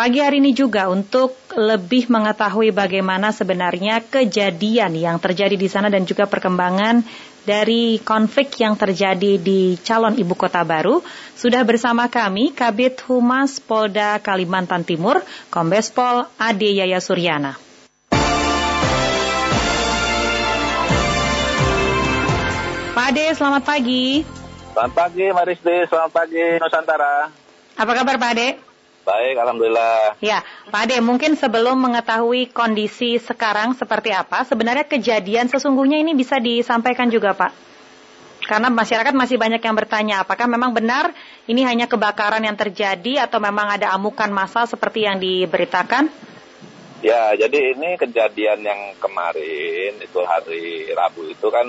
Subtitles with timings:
[0.00, 6.08] pagi hari ini juga untuk lebih mengetahui bagaimana sebenarnya kejadian yang terjadi di sana dan
[6.08, 7.04] juga perkembangan
[7.44, 11.04] dari konflik yang terjadi di calon ibu kota baru.
[11.36, 15.20] Sudah bersama kami Kabit Humas Polda Kalimantan Timur,
[15.52, 17.60] Kombes Pol Ade Yaya Suryana.
[22.96, 24.24] Pak Ade, selamat pagi.
[24.72, 27.28] Selamat pagi Marisdi, selamat pagi Nusantara.
[27.76, 28.69] Apa kabar Pak Ade?
[29.00, 30.20] Baik, Alhamdulillah.
[30.20, 36.36] Ya, Pak Ade, mungkin sebelum mengetahui kondisi sekarang seperti apa, sebenarnya kejadian sesungguhnya ini bisa
[36.36, 37.52] disampaikan juga Pak?
[38.44, 41.14] Karena masyarakat masih banyak yang bertanya, apakah memang benar
[41.48, 46.10] ini hanya kebakaran yang terjadi atau memang ada amukan massa seperti yang diberitakan?
[47.00, 51.64] Ya, jadi ini kejadian yang kemarin, itu hari Rabu itu kan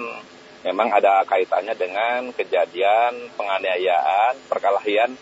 [0.68, 5.16] memang ada kaitannya dengan kejadian penganiayaan, perkelahian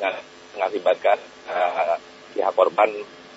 [0.00, 0.14] yang
[0.56, 1.20] mengakibatkan
[1.50, 1.98] uh,
[2.32, 2.88] pihak korban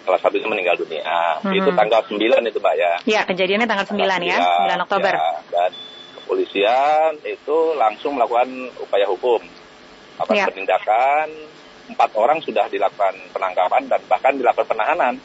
[0.04, 1.40] salah satu itu meninggal dunia.
[1.40, 1.56] Hmm.
[1.56, 2.92] Itu tanggal 9 itu Mbak ya.
[3.08, 5.14] Iya, kejadiannya tanggal 9 ya, 9 Oktober.
[5.16, 5.72] Ya, dan
[6.20, 8.48] kepolisian itu langsung melakukan
[8.84, 9.42] upaya hukum.
[10.14, 10.46] Apa ya.
[10.46, 11.26] penindakan,
[11.90, 15.18] empat orang sudah dilakukan penangkapan dan bahkan dilakukan penahanan.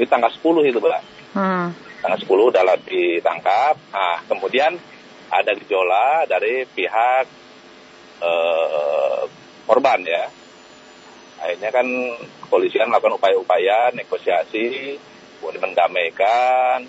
[0.00, 1.02] Itu tanggal 10 itu Mbak.
[1.36, 1.68] Hmm.
[2.02, 3.74] Tanggal 10 udah ditangkap.
[3.94, 4.74] Nah, kemudian
[5.32, 7.24] ada gejolak dari pihak
[8.20, 9.24] uh,
[9.64, 10.41] korban ya.
[11.42, 11.86] Akhirnya kan
[12.46, 14.94] kepolisian melakukan upaya-upaya negosiasi,
[15.42, 16.86] kemudian mendamaikan,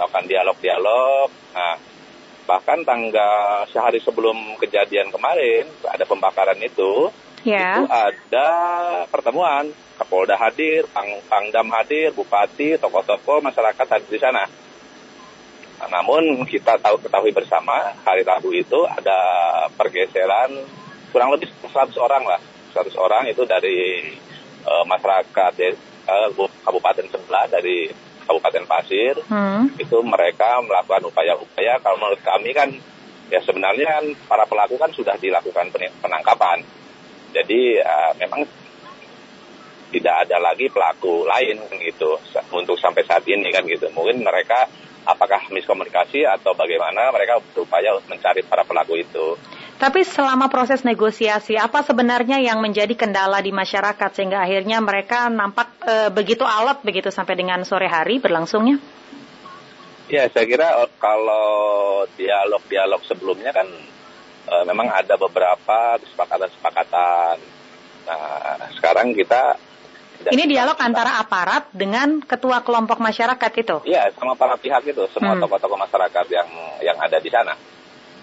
[0.00, 1.28] melakukan dialog-dialog.
[1.52, 1.76] Nah,
[2.48, 7.12] bahkan tanggal sehari sebelum kejadian kemarin ada pembakaran itu,
[7.44, 7.84] ya.
[7.84, 8.48] itu ada
[9.12, 9.68] pertemuan
[10.00, 14.48] Kapolda hadir, Pang, Pangdam hadir, Bupati, tokoh-tokoh masyarakat hadir di sana.
[15.78, 19.18] Nah, namun kita tahu ketahui bersama hari Rabu itu ada
[19.76, 20.50] pergeseran
[21.12, 22.40] kurang lebih 100 orang lah,
[22.72, 24.12] 100 orang itu dari
[24.64, 25.52] uh, masyarakat
[26.08, 26.28] uh,
[26.64, 27.88] Kabupaten sebelah dari
[28.28, 29.80] Kabupaten Pasir, hmm.
[29.80, 31.80] itu mereka melakukan upaya-upaya.
[31.80, 32.68] Kalau menurut kami kan
[33.32, 35.72] ya sebenarnya kan para pelaku kan sudah dilakukan
[36.04, 36.60] penangkapan.
[37.32, 38.44] Jadi uh, memang
[39.88, 42.20] tidak ada lagi pelaku lain gitu
[42.52, 43.88] untuk sampai saat ini kan gitu.
[43.96, 44.68] Mungkin mereka
[45.08, 49.26] apakah miskomunikasi atau bagaimana mereka berupaya mencari para pelaku itu.
[49.78, 55.70] Tapi selama proses negosiasi, apa sebenarnya yang menjadi kendala di masyarakat sehingga akhirnya mereka nampak
[55.86, 58.82] e, begitu alot begitu sampai dengan sore hari berlangsungnya?
[60.10, 63.70] Ya, saya kira oh, kalau dialog-dialog sebelumnya kan
[64.50, 67.38] e, memang ada beberapa kesepakatan-kesepakatan.
[68.10, 69.62] Nah, sekarang kita
[70.34, 73.76] ini dialog antara aparat dengan ketua kelompok masyarakat itu?
[73.86, 75.46] Iya, sama para pihak itu, semua hmm.
[75.46, 76.48] tokoh-tokoh masyarakat yang
[76.82, 77.54] yang ada di sana.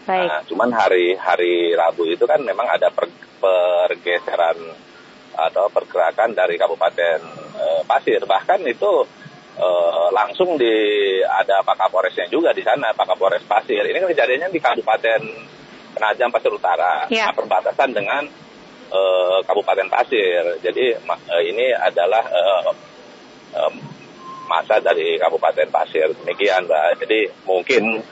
[0.06, 0.30] Baik.
[0.30, 3.10] Nah, cuman hari hari Rabu itu kan memang ada per,
[3.42, 4.58] pergeseran
[5.36, 7.20] atau pergerakan dari Kabupaten
[7.58, 8.22] e, Pasir.
[8.24, 8.92] Bahkan itu
[9.58, 9.68] e,
[10.14, 10.72] langsung di
[11.26, 13.82] ada Pak Kapolresnya juga di sana, Pak Kapolres Pasir.
[13.82, 15.22] Ini kan kejadiannya di Kabupaten
[15.96, 17.32] Penajam Pasir Utara, ya.
[17.32, 18.28] nah, perbatasan dengan
[18.92, 20.60] uh, Kabupaten Pasir.
[20.60, 22.70] Jadi uh, ini adalah uh,
[23.56, 23.74] um,
[24.52, 26.12] masa dari Kabupaten Pasir.
[26.20, 27.08] Demikian, Mbak.
[27.08, 28.04] Jadi mungkin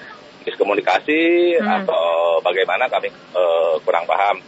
[0.44, 1.68] miskomunikasi hmm.
[1.84, 4.40] atau bagaimana kami uh, kurang paham.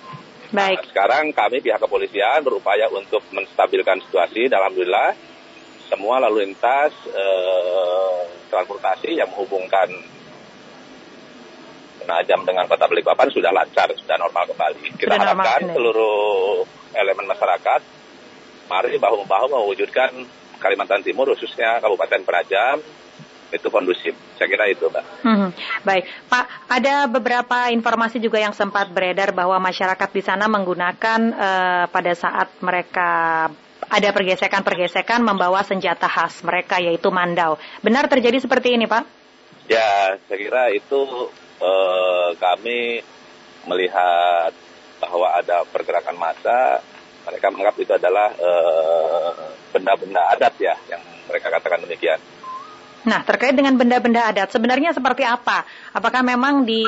[0.53, 0.77] Baik.
[0.79, 4.47] Nah, sekarang kami pihak kepolisian berupaya untuk menstabilkan situasi.
[4.47, 5.17] Alhamdulillah
[5.89, 8.19] semua lalu lintas uh,
[8.51, 9.89] transportasi yang menghubungkan
[12.05, 14.93] Penajam dengan Kota Balikpapan sudah lancar, sudah normal kembali.
[14.93, 16.13] Kita sudah harapkan normal, seluruh
[16.93, 17.81] elemen masyarakat
[18.69, 20.13] mari bahu-bahu mewujudkan
[20.61, 22.77] Kalimantan Timur khususnya Kabupaten Penajam
[23.53, 24.13] itu kondusif.
[24.37, 25.05] Saya kira itu, Mbak.
[25.21, 25.49] Hmm,
[25.85, 26.45] baik, Pak.
[26.69, 32.49] Ada beberapa informasi juga yang sempat beredar bahwa masyarakat di sana menggunakan uh, pada saat
[32.61, 33.47] mereka
[33.89, 37.61] ada pergesekan-pergesekan membawa senjata khas mereka yaitu mandau.
[37.85, 39.03] Benar terjadi seperti ini, Pak?
[39.69, 41.29] Ya, saya kira itu
[41.61, 43.01] eh, kami
[43.65, 44.53] melihat
[45.01, 46.81] bahwa ada pergerakan massa,
[47.25, 49.31] mereka menganggap itu adalah eh,
[49.73, 52.21] benda-benda eh, adat ya, yang mereka katakan demikian.
[53.05, 55.61] Nah, terkait dengan benda-benda adat, sebenarnya seperti apa?
[55.93, 56.81] Apakah memang di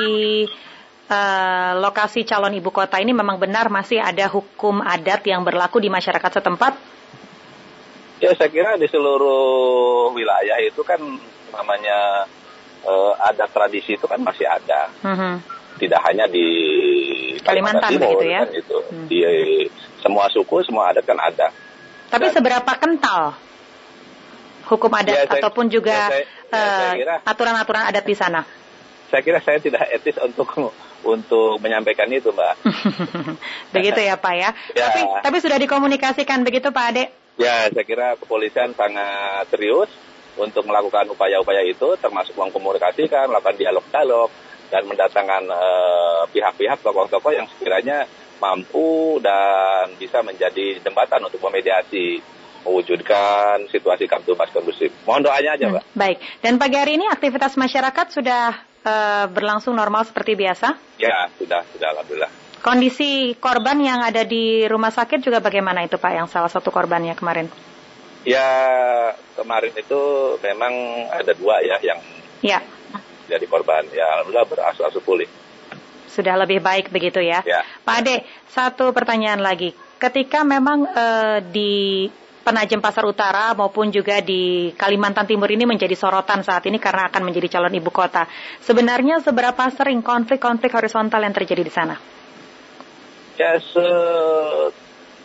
[1.06, 5.86] uh, lokasi calon ibu kota ini memang benar masih ada hukum adat yang berlaku di
[5.86, 6.74] masyarakat setempat?
[8.18, 10.98] Ya, saya kira di seluruh wilayah itu kan
[11.54, 12.26] namanya
[12.82, 14.90] uh, ada tradisi itu kan masih ada.
[15.06, 15.38] Uh-huh.
[15.78, 16.46] Tidak hanya di
[17.46, 18.42] Kalimantan, Kalimantan Timur, ya.
[18.42, 18.78] Kan itu.
[18.90, 19.06] Hmm.
[19.06, 19.20] Di
[20.02, 21.54] semua suku, semua adat kan ada.
[22.10, 23.38] Tapi Dan, seberapa kental
[24.68, 26.22] hukum adat ya, saya, ataupun juga ya,
[26.52, 28.44] ya, uh, aturan-aturan adat di sana?
[29.08, 30.48] Saya kira saya tidak etis untuk
[31.12, 32.54] untuk menyampaikan itu, Mbak.
[33.74, 34.50] begitu ya, Pak ya.
[34.76, 34.84] ya.
[34.92, 37.04] Tapi tapi sudah dikomunikasikan begitu, Pak Ade?
[37.38, 39.88] Ya, saya kira kepolisian sangat serius
[40.38, 44.30] untuk melakukan upaya-upaya itu, termasuk mengkomunikasikan, melakukan dialog-dialog,
[44.68, 48.04] dan mendatangkan eh, pihak-pihak tokoh-tokoh yang sekiranya
[48.38, 52.22] mampu dan bisa menjadi jembatan untuk memediasi
[52.68, 54.92] mewujudkan situasi kamtibmas kondusif.
[55.08, 55.84] Mohon doanya aja, Mbak.
[55.88, 56.18] Hmm, baik.
[56.44, 58.52] Dan pagi hari ini aktivitas masyarakat sudah
[58.84, 60.76] uh, berlangsung normal seperti biasa?
[61.00, 62.30] Ya, sudah, sudah alhamdulillah.
[62.60, 67.16] Kondisi korban yang ada di rumah sakit juga bagaimana itu Pak, yang salah satu korbannya
[67.16, 67.48] kemarin?
[68.26, 68.44] Ya,
[69.38, 70.00] kemarin itu
[70.44, 70.74] memang
[71.08, 72.02] ada dua ya yang
[72.44, 72.60] ya.
[73.30, 73.88] jadi korban.
[73.94, 75.30] Ya, alhamdulillah berasu-asu pulih.
[76.10, 77.46] Sudah lebih baik begitu ya?
[77.46, 77.62] ya.
[77.86, 79.70] Pak Ade, satu pertanyaan lagi.
[80.02, 82.10] Ketika memang uh, di
[82.48, 87.28] Penajem Pasar Utara maupun juga di Kalimantan Timur ini menjadi sorotan saat ini karena akan
[87.28, 88.24] menjadi calon ibu kota.
[88.64, 92.00] Sebenarnya seberapa sering konflik-konflik horizontal yang terjadi di sana?
[93.36, 93.84] Ya, se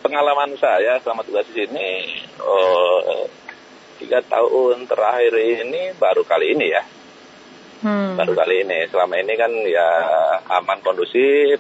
[0.03, 2.11] pengalaman saya selama tugas di sini,
[2.43, 3.31] oh,
[4.03, 6.83] tiga tahun terakhir ini baru kali ini ya.
[7.87, 8.19] Hmm.
[8.19, 8.83] Baru kali ini.
[8.91, 9.87] Selama ini kan ya
[10.59, 11.55] aman kondusif,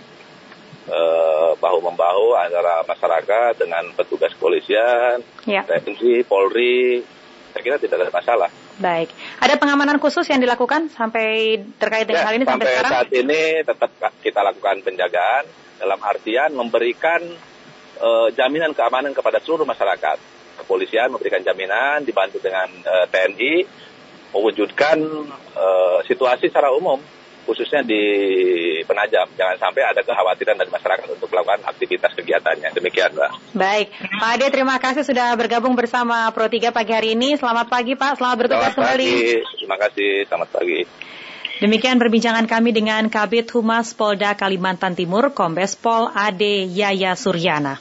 [0.91, 1.32] eh,
[1.63, 5.63] bahu membahu antara masyarakat dengan petugas kepolisian, ya.
[5.63, 6.99] TNI, Polri.
[7.55, 8.49] Saya kira tidak ada masalah.
[8.81, 9.13] Baik.
[9.37, 12.91] Ada pengamanan khusus yang dilakukan sampai terkait dengan ya, hal ini sampai, sampai sekarang?
[12.91, 15.43] saat ini tetap kita lakukan penjagaan
[15.77, 17.21] dalam artian memberikan
[18.01, 20.17] uh, jaminan keamanan kepada seluruh masyarakat.
[20.53, 23.53] Kepolisian memberikan jaminan dibantu dengan uh, eh, TNI
[24.33, 24.97] mewujudkan
[25.53, 26.97] uh, situasi secara umum
[27.43, 28.01] khususnya di
[28.83, 29.27] Penajam.
[29.35, 32.69] Jangan sampai ada kekhawatiran dari masyarakat untuk melakukan aktivitas kegiatannya.
[32.75, 33.31] Demikian, Mbak.
[33.55, 33.87] Baik.
[33.93, 37.39] Pak Ade, terima kasih sudah bergabung bersama Pro 3 pagi hari ini.
[37.39, 38.19] Selamat pagi, Pak.
[38.19, 39.09] Selamat bertugas Selamat kembali.
[39.11, 39.57] Pagi.
[39.59, 40.09] Terima kasih.
[40.27, 40.79] Selamat pagi.
[41.63, 47.79] Demikian perbincangan kami dengan Kabit Humas Polda Kalimantan Timur, Kombes Pol Ade Yaya Suryana.